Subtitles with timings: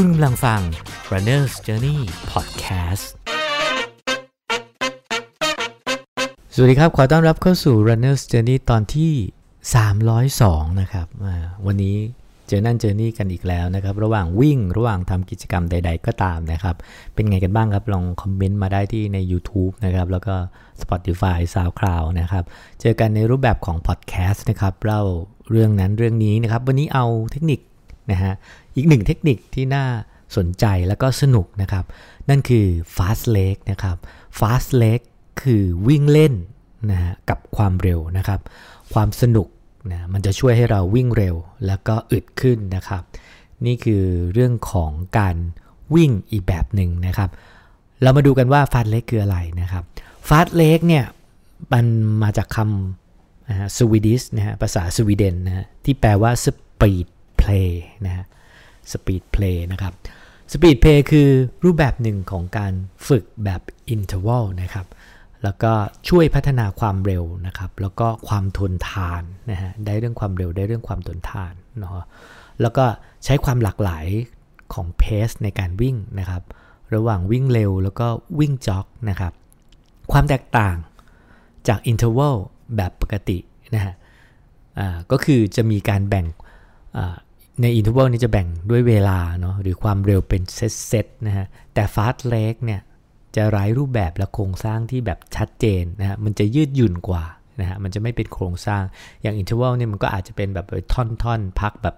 [0.00, 0.60] คุณกำลังฟัง
[1.12, 1.98] Runner's Journey
[2.32, 3.06] Podcast
[6.54, 9.12] สวัสดีครับ ขอต้อนรับเข้าสู่ Runner's Journey ตอนที่
[9.96, 11.06] 302 นะครับ
[11.66, 11.96] วันนี้
[12.48, 16.76] เจอนั่นเจอนี่กันอีกแล้วนะครับ ระหว่างวิ่งระหว่างทำกิจกรรมใด ๆ ก็ตามนะครับ
[17.14, 20.34] เป็นไงกันบ้างครับ ลองคอมเมนต์มาได้ที่ใน YouTube นะครับ แล้วก็
[20.82, 22.44] Spotify SoundCloud นะครับ
[22.80, 25.02] เจอกันในรูปแบบของ Podcast นะครับเล่า
[25.50, 27.60] เรื่องนั้นเรื่องนี้นะครับ วันนี้เอาเทคนิค
[28.10, 28.32] นะฮะ
[28.76, 29.86] อีกหนึ่งเทคนิคที่น่า
[30.36, 31.84] สนใจแล้วก็สนุกนะครับ
[32.28, 33.96] นั่นคือ fast leg นะครับ
[34.38, 35.00] fast leg
[35.42, 36.34] คือวิ่งเล่น
[36.90, 38.40] นะฮะกับความเร็วนะครับ
[38.92, 39.48] ความสนุก
[39.92, 41.34] นะมันจะช่วยให้เราวิ่งเร็ว
[41.66, 43.02] แล้วก็อึดขึ้นนะครับ
[43.66, 45.36] นี่คือเรื่องของการ
[45.94, 47.30] วิ่งอีกแบบหนึ่งนะครับ
[48.02, 49.84] เรามาดูกันว่าฟาสเล็กคืออะไรนะครับ
[50.28, 51.04] ฟาสเล็กเนี่ย
[51.72, 51.86] มัน
[52.22, 57.06] มาจากคำสวีดิสนะฮะภาษาสวีเดนนะฮะที่แปลว่า speed
[57.46, 57.70] play
[58.06, 58.24] นะฮะ
[58.92, 59.92] speed play นะครับ
[60.52, 61.28] speed play คือ
[61.64, 62.72] รูปแบบหนึ่งของการ
[63.08, 63.60] ฝึกแบบ
[63.94, 64.86] interval นะครับ
[65.42, 65.72] แล้วก็
[66.08, 72.04] ช่วยพัฒนาความเร็วนะครับ แล้วก็ความทนทานนะฮะ ได้เรื่องความเร็ว ได้เรื่องความทนทานเนาะ
[72.60, 72.84] แล้วก็
[73.24, 74.06] ใช้ความหลากหลาย
[74.74, 76.42] ของเพสในการวิ่งนะครับ
[76.94, 78.06] ระหว่างวิ่งเร็วแล้วก็
[78.38, 79.32] วิ่ง jog นะครับ
[80.12, 80.76] ความแตกต่าง
[81.68, 82.36] จาก interval
[82.76, 83.38] แบบปกติ
[83.74, 83.94] นะฮะ
[85.10, 86.26] ก็คือจะมีการแบ่ง
[87.62, 92.80] ใน interval นี้จะแบ่งด้วยเวลาเนาะหรือความเร็วเป็นเซตๆนะฮะแต่ Fartlek เนี่ย
[93.36, 97.24] จะไร้รูปแบบและโครงสร้างที่แบบชัดเจนนะฮะมันจะยืดหยุ่นกว่า
[97.60, 98.82] นะฮะมันจะไม่เป็นโครงสร้าง
[99.22, 101.96] อย่าง interval เนี่ยมันก็อาจจะเป็นแบบท่อนๆพักแบบ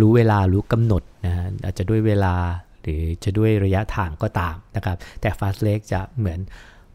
[0.00, 2.34] รู้เวลารู้กำหนดนะฮะอาจจะด้วยเวลา
[2.82, 6.40] หรือจะด้วยระยะทางก็ตามนะครับแต่ฟาสเลกจะเหมือน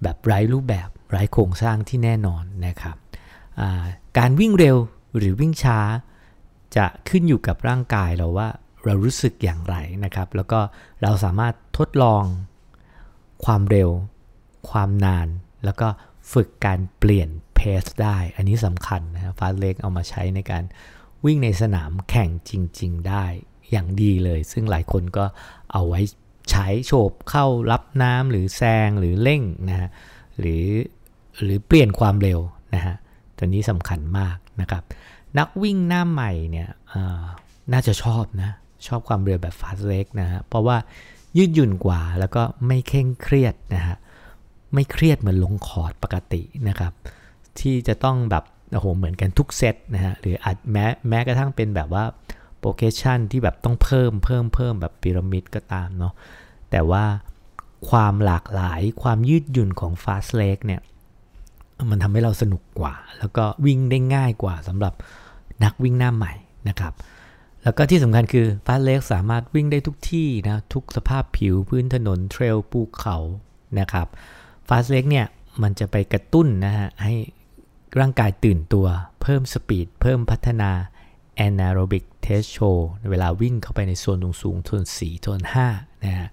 [0.03, 2.95] แบบไร้รูปแบบไร้โครงสร้างที่แน่นอนนะครับ
[4.17, 4.77] การวิ่งเร็ว
[5.17, 5.79] หรือวิ่งช้า
[6.77, 8.47] จะขึ้นอยู่กับร่างกายเราว่า
[8.85, 9.75] เรารู้สึกอย่างไร
[10.05, 10.59] นะครับ แล้วก็
[11.01, 12.23] เราสามารถทดลอง
[13.45, 13.89] ความเร็ว
[14.69, 15.27] ความนาน
[15.65, 15.87] แล้วก็
[16.33, 20.63] ฝึกการเปลี่ยนเพสได้ อันนี้สำคัญนะฟาสเล็กเอามาใช้ในการ
[21.25, 23.25] วิ่งในสนามแข่งจริง ๆ ได้
[23.71, 25.25] อย่างดีเลย ซึ่งหลายคนก็
[25.71, 26.01] เอาไว้
[26.51, 29.89] ใช้โฉบเข้ารับน้ำหรือแซงหรือเร่งนะฮะ
[30.39, 30.65] หรือ
[31.43, 32.39] หรือเปลี่ยนความเร็ว
[32.75, 32.95] นะฮะ
[33.37, 34.83] ตัวนี้สำคัญมากนะครับ
[35.37, 36.69] นักวิ่งหน้าใหม่เนี่ย
[37.73, 38.51] น่าจะชอบนะ
[38.87, 40.77] ชอบความเร็วแบบฟาสเล็กนะฮะเพราะว่า
[41.37, 43.97] ยืดหยุ่นกว่าแล้วก็ไม่เคร่งเครียดนะฮะ
[44.73, 46.93] ไม่เครียดเหมือนลงคอร์ดปกตินะครับ
[47.59, 52.03] ที่จะต้องแบบโอ้โหเหมือนกันทุกเซตนะฮะหรืออาจแม้แม้กระทั่งเป็นแบบว่า
[52.59, 56.13] progression ที่แบบต้องเพิ่มเพิ่มเพิ่มแบบพีระมิดก็ตามเนาะ
[56.71, 57.03] แต่ว่า
[57.89, 60.81] ความหลากหลายความยืดหยุ่นของ Fast l e g เนี่ย
[61.89, 64.93] มันทำให้เราสนุกกว่า แล้วก็วิ่งได้ง่ายกว่าสำหรับ
[65.63, 66.33] นักวิ่งหน้าใหม่
[66.69, 66.93] นะครับ
[67.63, 73.17] แล้วก็ที่สำคัญคือ Fartlek สามารถวิ่งได้ทุกที่นะทุกสภาพผิวพื้นถนน trail ภูเขา
[73.79, 74.07] นะครับ
[74.67, 75.25] Fartlek เนี่ย
[75.63, 77.13] มันจะไปกระตุ้นนะฮะให้
[77.99, 78.87] ร่างกายตื่นตัว
[79.21, 80.71] เพิ่ม speed เพิ่มพัฒนา
[81.35, 82.57] anaerobic threshold
[83.11, 85.41] เวลาวิ่งเข้าไปในโซนสูงๆโซน4โซน
[85.73, 86.29] 5นะฮะ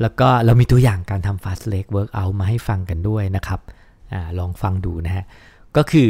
[0.00, 3.60] แล้วก็เรามีตัวอย่างการทำ Fartlek workout มาให้ฟังกันด้วยนะครับ
[4.38, 5.24] ลองฟังดูนะฮะ
[5.76, 6.08] ก็คือ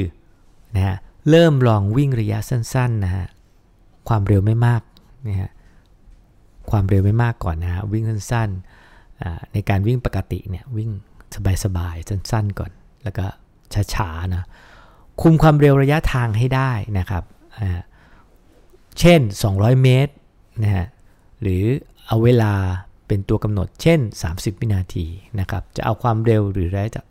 [0.76, 0.96] นะฮะ
[1.30, 3.26] เริ่มลองวิ่งระยะสั้นๆนะฮะ
[4.08, 4.82] ความเร็วไม่มาก
[5.28, 5.50] นะฮะ
[6.70, 10.90] ความเร็วไม่มากก่อนนะฮะ วิ่งสั้นๆ ในการวิ่งปกติเนี่ยวิ่ง
[11.64, 12.70] สบายๆ สั้นๆก่อน
[13.02, 13.26] แล้วก็
[13.94, 14.46] ช้าๆนะ
[15.20, 17.24] คุมความเร็วระยะทางให้ได้นะครับ
[19.00, 19.20] เช่น
[19.52, 20.12] 200 เมตร
[20.62, 20.86] นะฮะ
[21.42, 21.62] หรือ
[22.06, 22.52] เอาเวลา
[23.06, 25.06] เป็นตัวกำหนด เช่น 30 วินาที
[25.40, 26.68] นะครับ จะเอาความเร็วหรือ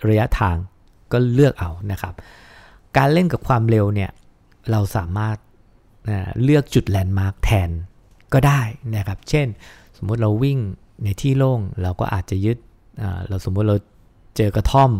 [0.09, 0.57] ระยะทาง
[1.11, 2.13] ก็เลือกเอานะครับ
[2.97, 4.11] การเล่นกับความเร็วเนี่ย
[4.71, 5.37] เราสามารถ
[6.43, 7.69] เลือกจุดแลนด์มาร์กแทน
[8.33, 8.61] ก็ได้
[8.95, 9.47] นะครับ เช่น
[9.97, 10.59] สมมุติเราวิ่ง
[11.03, 12.57] ในที่โล่งเราก็อาจจะยึด
[13.27, 13.77] เราสมมุติเรา
[14.37, 14.91] เจอกระท่อม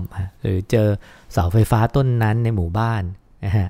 [0.41, 0.87] หรือเจอ
[1.31, 3.03] เสาไฟฟ้าต้นนั้นในหมู่บ้าน
[3.45, 3.69] นะฮะ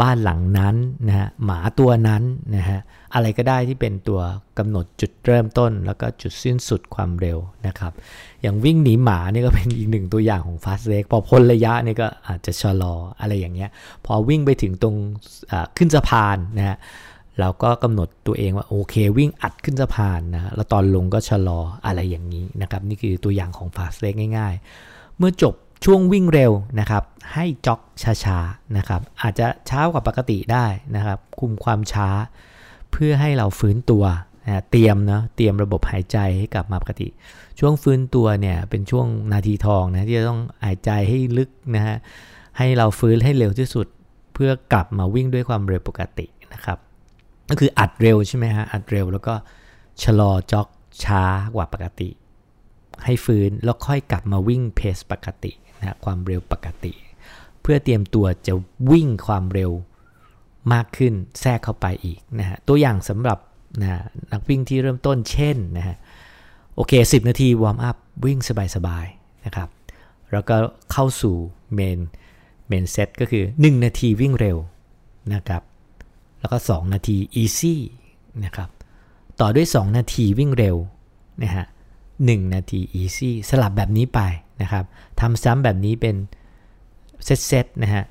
[0.00, 0.76] บ้านหลังนั้น
[1.08, 2.22] นะฮะหมาตัวนั้น
[2.56, 2.80] นะฮะ
[3.14, 4.20] อะไรก็ได้ที่เป็นตัว
[4.58, 7.92] กำหนดจุดเริ่มต้น แล้วก็จุดสิ้นสุดความเร็วนะครับ
[8.42, 13.70] อย่างวิ่งหนีหมานี่ก็เป็นอีกหนึ่งตัวอย่างของฟาสเ r กพอพ้นระยะนี่ก็อาจจะชะลออะไรอย่างเงี้ย
[14.04, 14.96] พอวิ่งไปถึงตรง
[15.76, 16.76] ขึ้นสะพานนะฮะ
[17.40, 24.54] เราก็กำหนดตัวเองว่าโอเควิ่งอัดขึ้นสะพานนะแล้วตอนลงก็ชะลออะไรอย่างนี้นะครับ นี่คือตัวอย่างของฟาสเ r กง่าย
[24.86, 25.54] ๆ เมื่อจบ
[25.84, 27.02] ช่วงวิ่งเร็วนะครับ
[27.34, 27.80] ให้จ็อก
[28.24, 30.66] ช้าๆนะครับ อาจจะช้ากว่าปกติได้
[30.96, 32.08] นะครับ คุมความช้า
[32.92, 34.04] เพื่อให้เราฟื้นตัว
[34.46, 37.08] นะเตรียมเนาะเตรียมระบบหายใจให้กลับมาปกติ
[37.58, 41.96] ช่วงฟื้นตัวเนี่ยเป็นช่วงนาทีทองนะที่จะต้องหายใจให้ลึกนะฮะ
[42.58, 43.86] ให้เราฟื้นให้เร็วที่สุด
[44.34, 46.78] เพื่อกลับมาวิ่งด้วยความเร็วปกตินะครับ
[47.50, 49.34] ก็คืออัดเร็วใช่ไหมฮะอัดเร็วแล้วก็
[50.02, 50.68] ชะลอจ็อก
[51.04, 51.22] ช้า
[51.54, 52.08] กว่าปกติ
[53.04, 55.52] ให้ฟื้นแล้วค่อยกลับมาวิ่งเพสปกติ
[55.84, 56.92] นะความเร็วปกติ
[57.62, 58.54] เพื่อเตรียมตัวจะ
[58.90, 59.70] วิ่งความเร็ว
[60.72, 63.38] มากขึ้นแทรกเข้าไปอีกนะฮะตัวอย่างสำหรับ
[63.82, 63.90] นะ
[64.32, 65.96] นักวิ่งที่เริ่มต้นเช่นนะฮะ
[66.74, 68.38] โอเค 10 นาที warm up วิ่ง
[68.76, 69.68] สบายๆนะครับ
[70.32, 70.56] แล้วก็
[70.92, 71.36] เข้าสู่
[71.74, 71.98] main
[72.68, 74.58] main set ก็คือ 1 นาทีวิ่งเร็ว
[75.34, 75.62] นะครับ
[76.40, 77.74] แล้วก็ 2 นาที easy
[78.44, 78.68] นะครับ
[79.40, 80.76] ต่อด้วย 2 นาทีวิ่งเร็ว
[81.42, 81.66] นะฮะ
[82.08, 84.20] 1นาที easy สลับแบบนี้ไป
[84.62, 84.84] นะครับ
[85.20, 86.16] ทำซ้ำแบบนี้เป็น
[87.24, 88.04] เซตเซตนะฮะ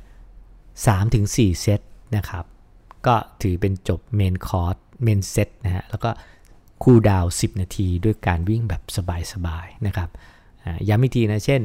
[0.76, 1.82] 3-4เซต
[2.16, 2.46] นะครับ
[3.08, 6.10] ก็ถือเป็นจบ main course main set นะฮะแล้วก็
[6.84, 8.82] cool down 10 นาทีด้วยการวิ่งแบบ
[9.32, 10.10] สบายๆนะครับ
[10.88, 11.62] ย้ำอีกทีนะ เช่น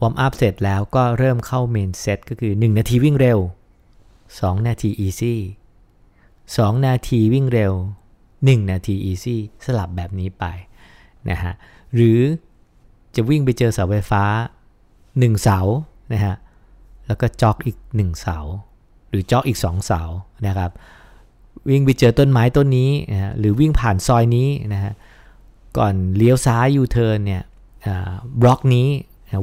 [0.00, 3.38] warm up เสร็จแล้วก็เริ่มเข้า main set ก็คือ 1 นาทีวิ่งเร็ว
[4.02, 5.40] 2 นาที easy
[6.10, 7.72] 2นาทีวิ่งเร็ว
[8.22, 10.44] 1 นาที easy สลับแบบนี้ไป
[11.30, 11.52] นะฮะ
[11.94, 12.20] หรือ
[13.14, 14.24] จะวิ่งไปเจอเสาไฟฟ้า
[14.82, 15.58] 1 เสา
[16.12, 16.36] นะฮะ
[17.06, 18.38] แล้วก็ jog อีก 1 เสา
[19.08, 20.02] หรือ jog อีก 2 เสา
[20.46, 20.70] นะครับ
[21.70, 24.92] วิ่งไปเจอต้นไม้ต้นนี้นะฮะหรือวิ่งผ่านซอยนี้นะฮะ
[25.78, 27.42] ก่อนเลี้ยวซ้ายยูเทิร์นเนี่ย
[28.40, 28.88] บล็อกนี้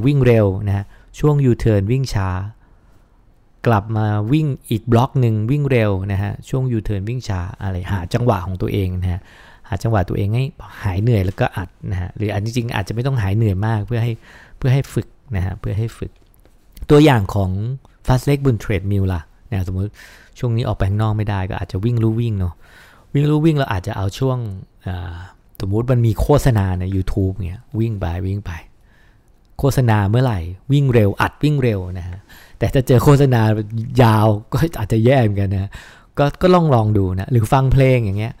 [0.06, 0.84] วิ่งเร็วนะฮะ
[1.18, 2.28] ช่วงยูเทิร์นวิ่งช้า
[3.66, 9.20] กลับมาวิ่งอีกบล็อกหนึ่งวิ่งเร็วนะฮะช่วงยูเทิร์นวิ่งช้าอะไรหาจังหวะของตัวเองนะฮะ
[9.68, 10.44] หาจังหวะตัวเองให้
[10.82, 14.12] หายเหนื่อยแล้วก็อัดนะฮะหรืออันจริงๆอาจจะไม่ต้องหายเหนื่อยมากเพื่อให้
[14.58, 16.10] เพื่อให้ฝึกนะฮะเพื่อให้ฝึก
[16.90, 17.50] ตัวอย่างของ
[18.06, 19.20] fast leg บนเทรดมิลล่ะ
[19.50, 19.90] นะสมมติ
[20.38, 22.54] ช่วงนี้ออกไปข้างนอกไม่ได้ก็อาจจะวิ่งลู่วิ่งเนาะ
[23.14, 24.38] วิ่งลู่วิ่งเราอาจจะเอาช่วง
[25.60, 28.52] สมมติมันมีโฆษณาใน YouTube เงี้ยวิ่งไปวิ่งไป
[29.58, 30.40] โฆษณาเมื่อไหร่
[30.72, 32.18] วิ่งเร็วอัดวิ่งเร็วนะฮะ
[32.58, 33.40] แต่ถ้าเจอโฆษณา
[34.02, 35.70] ยาวก็อาจจะแย่เหมือนกันนะ
[36.18, 38.32] ก็ก็ลองลองดูนะหรือฟังเพลงอย่างเงี้ย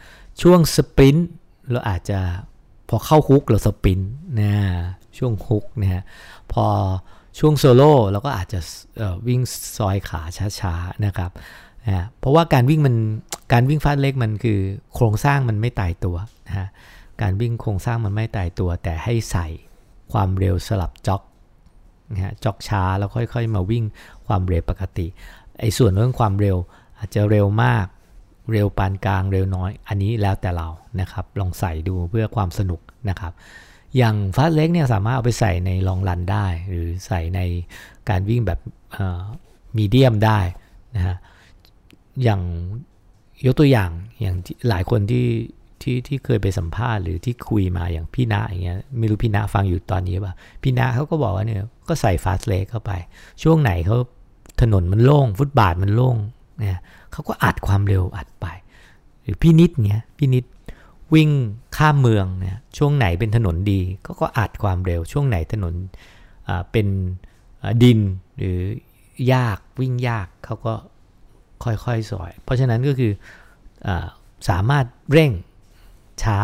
[0.42, 1.28] ช่วงสปรินต์
[1.70, 2.18] เราอาจจะ
[2.88, 4.52] พอเข้าฮุกเราสปรินต์นะ
[5.18, 6.02] ช่วงฮุกนะฮะ
[6.52, 6.64] พอ
[7.38, 8.60] ช่วงโซโล่เราก็อาจจะ
[9.28, 9.40] วิ่ง
[9.76, 10.20] ซอยขา
[10.60, 11.30] ช้าๆนะครับ
[11.86, 12.96] นะเพราะว่าการวิ่งมัน
[13.52, 14.58] การวิ่งฟาสเล็กมันคือ
[14.94, 16.68] โครงสร้างมันไม่ตายตัวนะฮะ
[17.22, 19.46] การวิ่งโครงสร้างมันไม่ตายตัว แต่ให้ใส่
[20.12, 21.22] ความเร็วสลับจ็อก
[22.12, 23.84] นะฮะจ็อกช้าแล้วค่อยๆ มาวิ่ง
[24.26, 25.06] ความเร็วปกติ
[25.60, 26.56] ไอ้ส่วนเรื่องความเร็ว
[26.98, 27.86] อาจจะเร็วมาก
[28.52, 30.68] เร็วปานกลางเร็วน้อย อันนี้แล้วแต่เรา
[31.00, 33.32] นะครับ ลองใส่ดูเพื่อความสนุกนะครับ
[33.96, 37.40] อย่างฟาสเล็กเนี่ยสามารถเอาไปใส่ในลองรันได้ หรือใส่ใน
[38.08, 38.60] การวิ่งแบบ
[39.76, 40.38] มีเดียมได้
[40.96, 41.16] นะฮะ
[42.22, 42.40] อย่าง
[43.46, 43.90] ยกตัวอย่าง
[44.20, 44.36] อย่าง
[44.68, 45.26] หลายคนที่
[45.82, 52.92] ที่ที่เคยไปสัมภาษณ์หรือที่คุยมาอย่างพี่นาอย่างเงี้ยไม่รู้พี่นาฟังอยู่ตอนนี้ป่ะพี่นาเขาก็บอกว่าเนี่ยก็ใส่ฟาสเลกเข้าไป
[53.42, 53.96] ช่วงไหนเขา
[54.60, 56.16] ถนนมันโล่ง ฟุตบาทมันโล่ง
[56.58, 56.78] เนี่ย
[57.12, 58.46] เขาก็อัดความเร็วอัดไป
[59.22, 60.44] หรือพี่นิดเงี้ยพี่นิด
[61.14, 61.30] วิ่ง
[61.76, 65.74] ข้ามเมืองเนี่ยช่วงไหนเป็นถนนดีก็ก็อัดความเร็ว ช่วงไหนถนน
[66.72, 66.88] เป็น
[67.82, 68.00] ดิน
[68.36, 68.58] หรือ
[69.32, 70.74] ยากวิ่งยากเขาก็
[71.64, 73.12] ค่อยๆสอย เพราะฉะนั้นก็คือ
[73.86, 73.88] อ
[74.48, 75.32] สามารถเร่ง
[76.22, 76.38] ช้า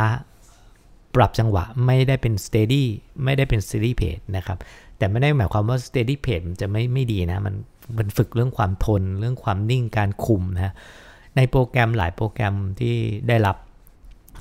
[1.15, 2.85] ปรับจังหวะไม่ได้เป็น steady
[3.25, 4.59] ไม่ได้เป็น steady pace นะครับ
[4.97, 7.55] แต่ไม่ได้หมายความว่า steady pace มันจะไม่ไม่ดีนะ มัน
[7.99, 10.75] มันฝึกเรื่องความทน เรื่องความนิ่งการคุมนะ
[11.37, 12.95] ในโปรแกรมหลายโปรแกรมที่
[13.29, 13.57] ได้รับ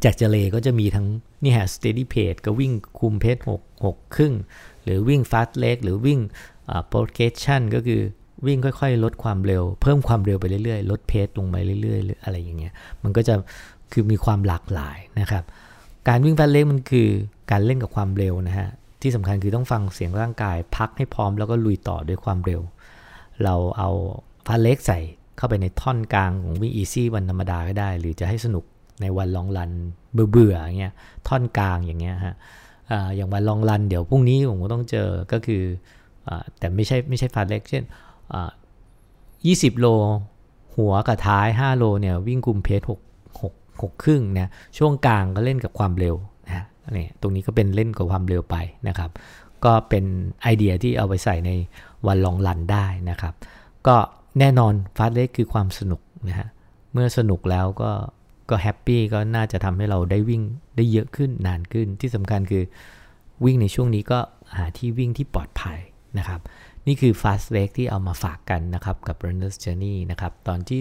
[0.04, 1.08] จากเจเลก็จะมีทั้ง
[1.44, 4.34] นี่ฮะ steady pace ก็วิ่งคุมเพจ6 6 ครึ่ง
[4.84, 6.20] หรือวิ่ง fast leg หรือวิ่ง
[6.91, 8.01] progression ก็คือ
[8.48, 13.34] วิ่งค่อยๆ ลดความเร็ว เพิ่มความเร็วไปเรื่อยๆ ลดเพจลงไปเรื่อยๆ หรืออะไรอย่างเงี้ย มันก็จะ
[13.91, 15.44] คือมีความหลากหลายนะครับ
[16.08, 17.08] การวิ่ง fartlek มันคือ
[17.51, 18.67] การเล่นกับความเร็วนะฮะ
[19.01, 22.62] ที่สำคัญคือต้องฟังเสียงร่างกาย พักให้พร้อมแล้วก็ลุยต่อด้วยความเร็ว
[23.45, 23.89] เราเอา
[24.48, 25.00] fartlek ใส่
[25.38, 28.63] เข้าไปในท่อนกลางของวิ่ง easy วันธรรมดาก็ได้ หรือจะให้สนุก
[29.01, 29.72] ในวัน long run
[30.13, 30.93] เบื่อเบื่ออย่างเงี้ย
[31.27, 32.35] ท่อนกลางอย่างเงี้ยฮะ
[33.15, 35.63] อย่างวัน long run เดี๋ยวพรุ่งนี้ผมก็ต้องเจอก็คือ
[36.27, 37.83] อแต่ไม่ใช่ไม่ใช่ fartlek เช่น
[39.77, 39.88] 20โล
[40.75, 42.91] หัวกับท้าย 5 โลเนี่ยวิ่งกลุ่ม pace 6
[43.41, 46.15] 6 6ครึ่งเนี่ยช่วงกลางก็เล่นกับความเร็ว
[46.47, 46.65] นะ
[46.97, 48.55] นี่ตรงนี้ก็เป็นเล่นกับความเร็วไป
[48.88, 49.09] นะครับ
[49.65, 50.05] ก็เป็น
[50.41, 51.51] ไอเดียที่เอาไปใส่ใน
[52.08, 53.34] วัน long run ได้นะครับ
[53.88, 53.98] ก็
[54.39, 56.48] แน่นอน fartlek คือความสนุกนะฮะ
[56.93, 57.91] เมื่อสนุกแล้วก็
[58.50, 60.41] ก็ happy ก็น่าจะทำให้เราได้วิ่ง
[60.75, 62.63] ได้เยอะขึ้นนานขึ้นที่สำคัญคือ
[63.46, 64.20] วิ่งในช่วงนี้ก็
[64.58, 65.79] หาที่วิ่งที่ปลอดภัย
[66.17, 66.39] นะครับ
[66.88, 70.79] นี่คือ Fast w a k ที่เอามาฝากกันนะครับ กับ Runner's Journey นะครับ ตอนที่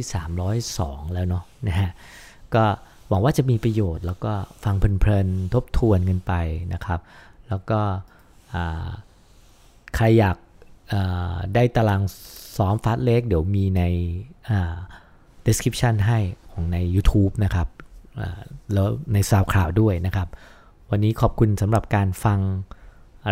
[0.62, 1.90] 302 แล้วเนาะนะฮะ
[2.54, 2.64] ก็
[3.08, 4.32] หวังว่าจะมีประโยชน์แล้วก็
[4.64, 6.32] ฟังเพลินๆ ทบทวนกันไป
[6.72, 7.00] นะครับ
[7.48, 7.80] แล้วก็
[9.94, 10.36] ใครอยาก
[11.54, 12.02] ได้ตาราง
[12.56, 13.82] ซ้อม Fast w a k เดี๋ยวมีใน
[15.46, 16.18] description ให้
[16.52, 17.68] ของใน YouTube นะครับ
[18.72, 20.28] แล้วในซาวคลาวด้วยนะครับ
[20.90, 22.40] วันนี้ขอบคุณสำหรับการฟัง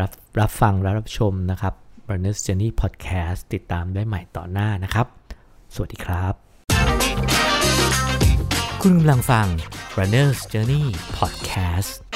[0.01, 1.75] รับรับฟังและรับชมนะครับ
[2.11, 5.07] Runner's Journey Podcast ติดตามได้ใหม่ต่อหน้านะครับ
[5.75, 6.35] สวัสดีครับ
[8.83, 9.47] คุณกำลังฟัง
[9.99, 10.85] Runner's Journey
[11.19, 12.10] Podcast